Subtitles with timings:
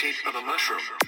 [0.00, 0.99] shape of a mushroom.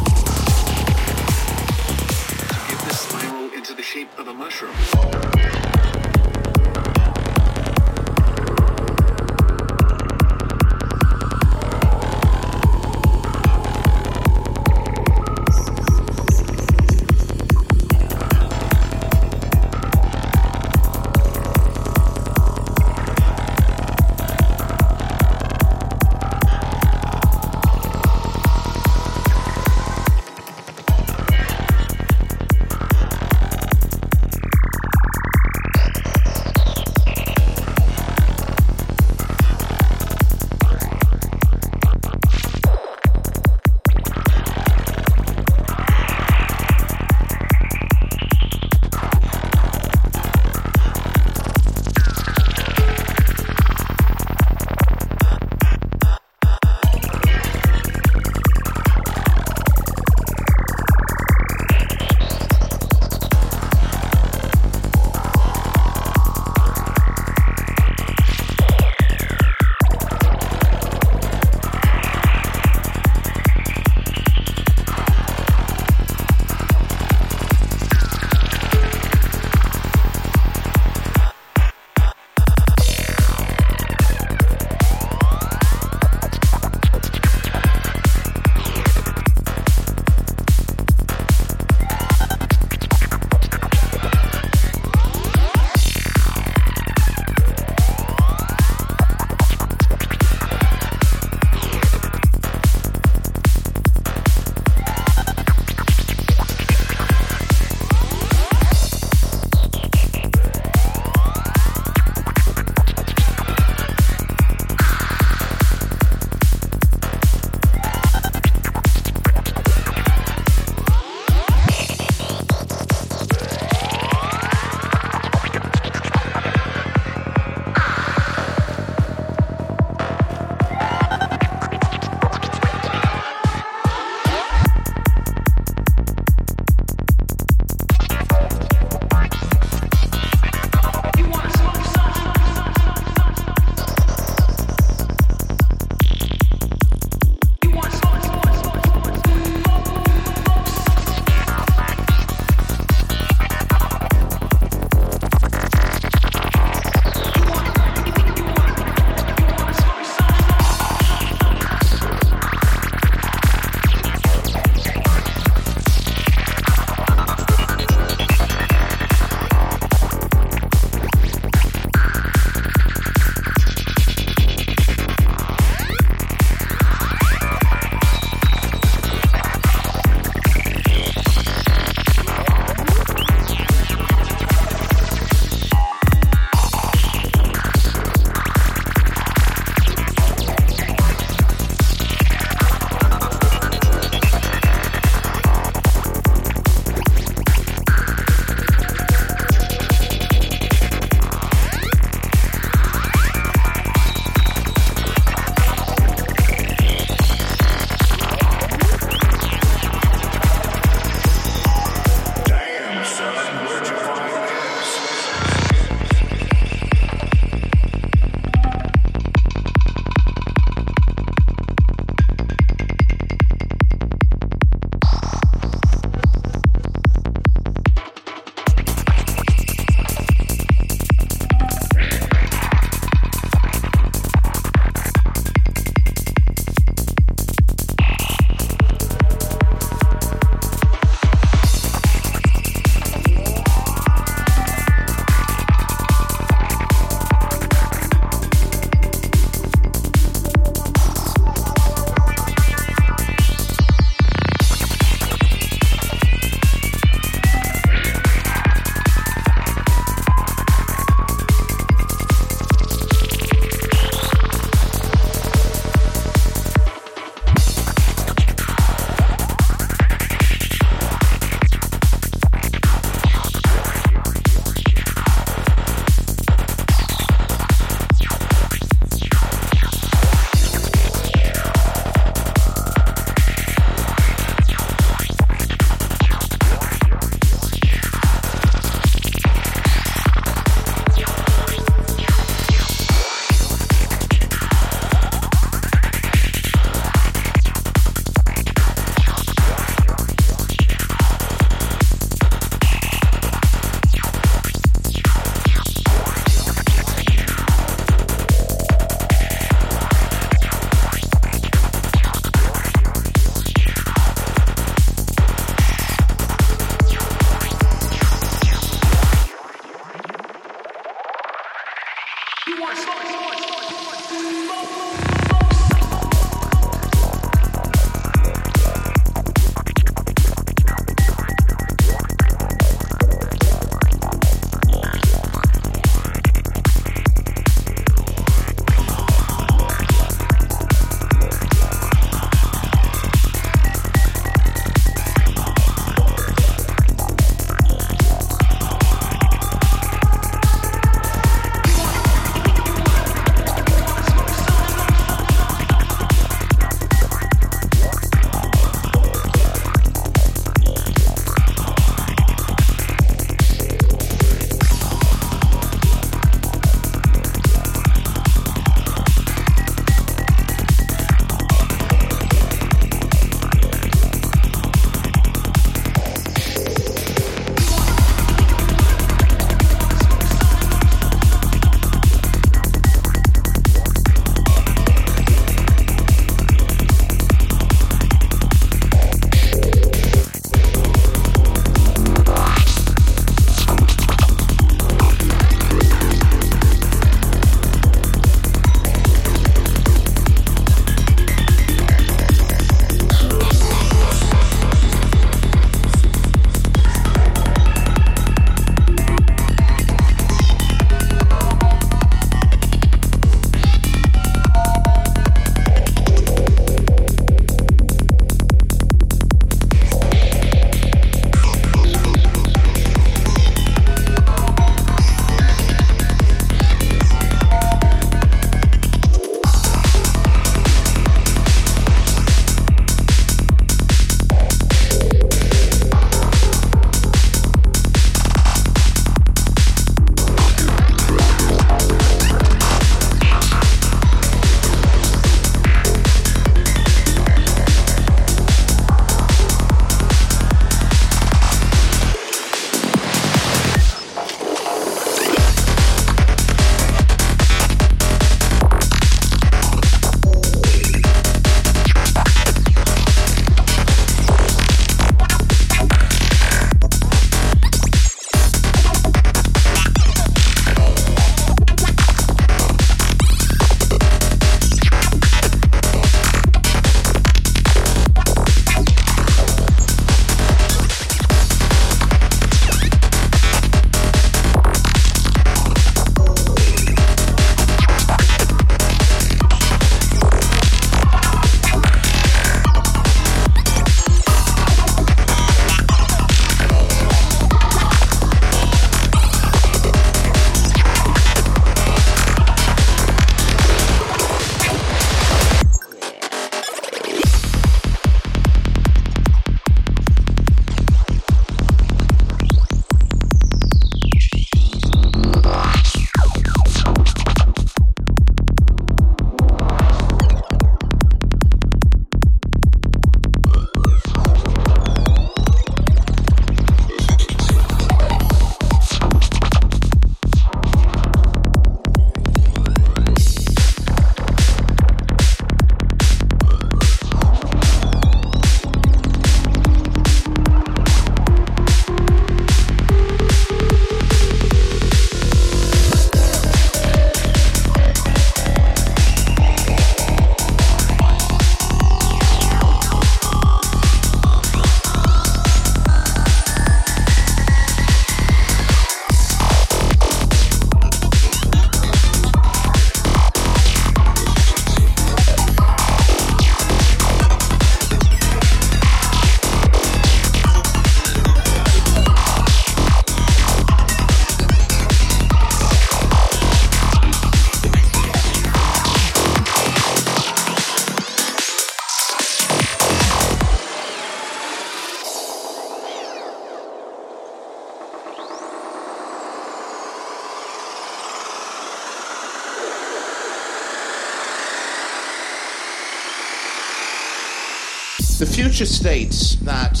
[598.72, 600.00] Future states that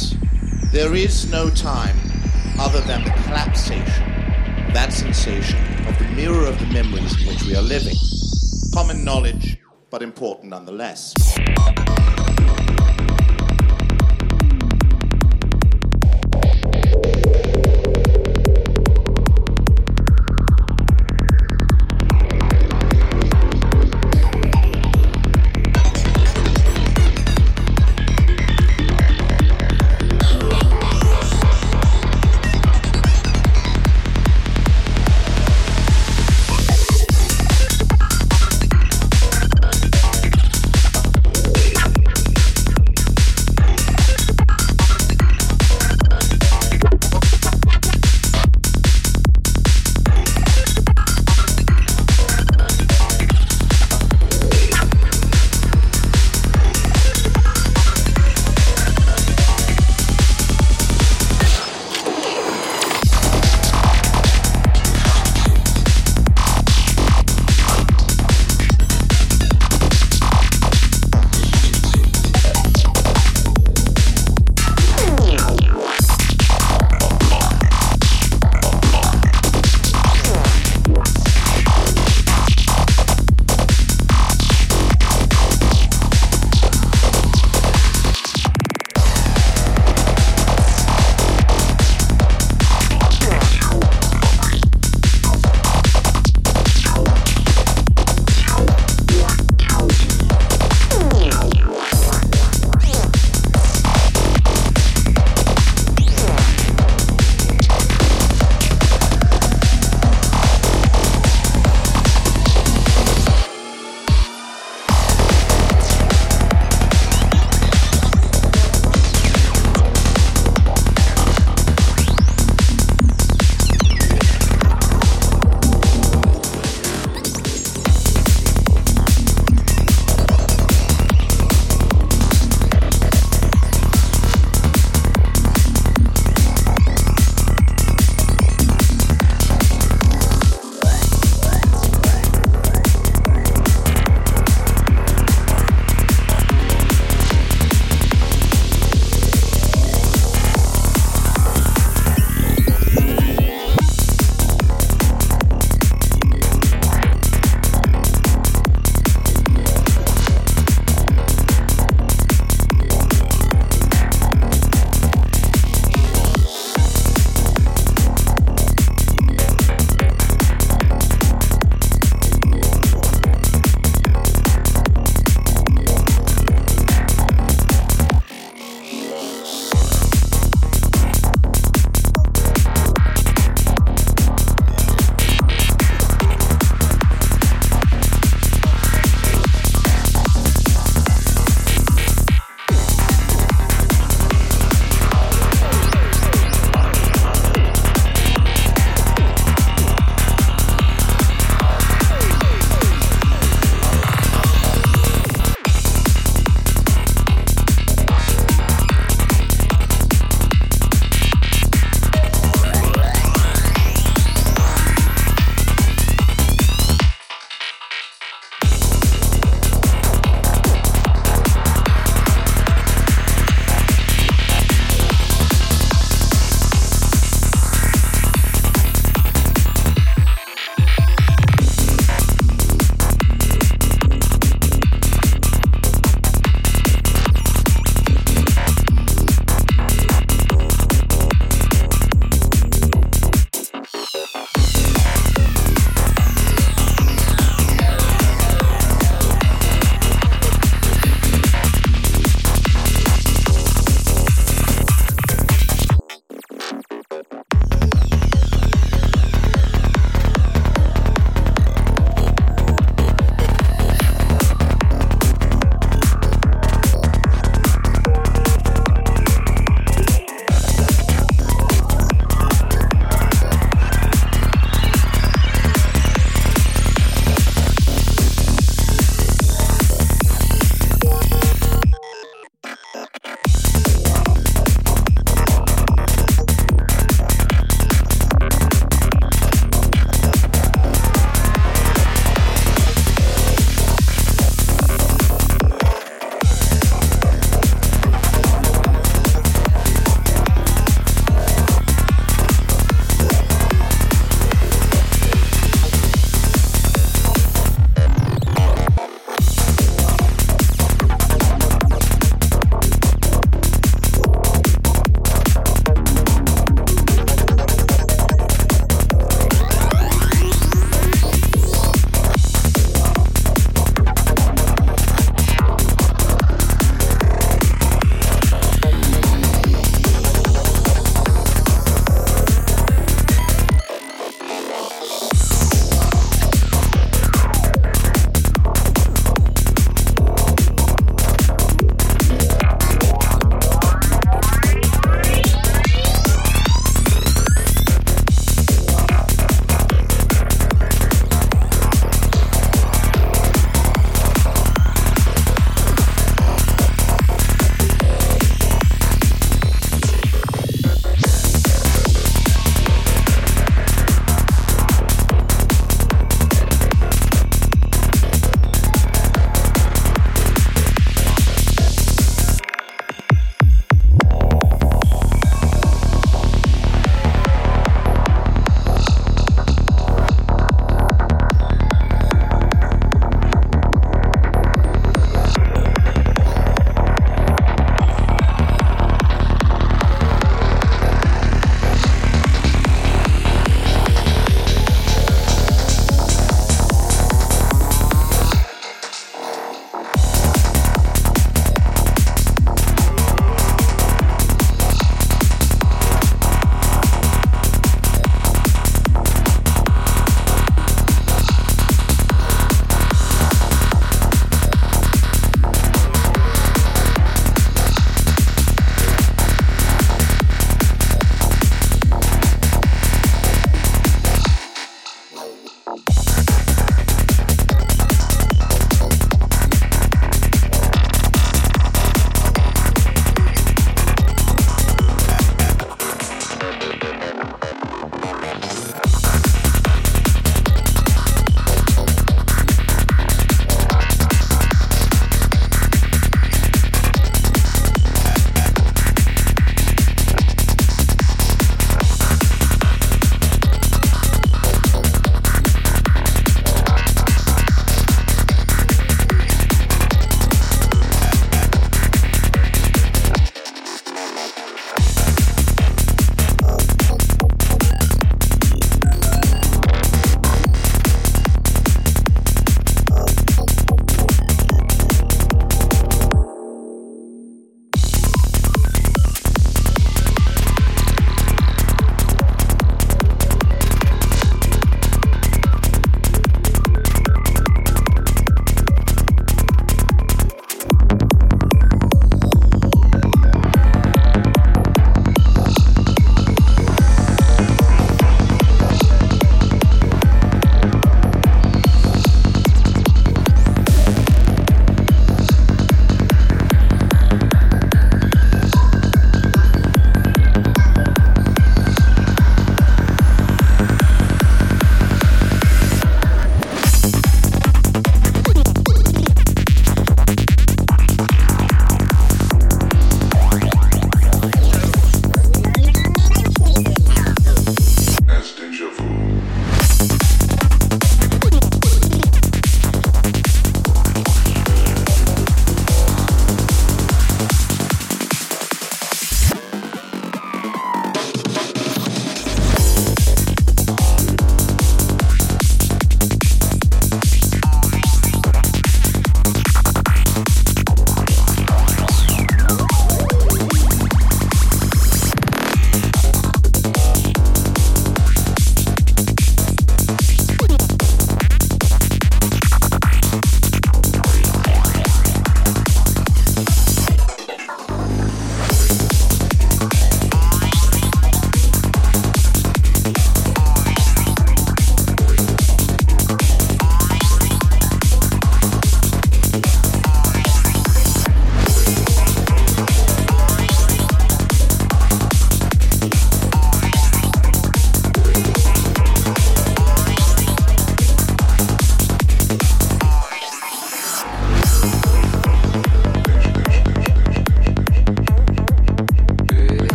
[0.72, 1.94] there is no time
[2.58, 4.02] other than the collapsation,
[4.72, 7.96] that sensation of the mirror of the memories in which we are living.
[8.72, 9.58] Common knowledge,
[9.90, 11.31] but important nonetheless.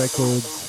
[0.00, 0.59] Records.